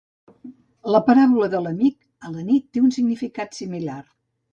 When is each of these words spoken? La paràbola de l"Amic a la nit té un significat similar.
La 0.93 1.01
paràbola 1.09 1.49
de 1.53 1.59
l"Amic 1.59 2.27
a 2.29 2.33
la 2.37 2.45
nit 2.47 2.65
té 2.79 2.83
un 2.87 2.95
significat 2.97 3.59
similar. 3.59 3.99